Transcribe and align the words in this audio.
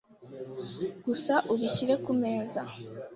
Gusa 1.05 1.33
ubishyire 1.53 1.93
kumeza. 2.05 2.61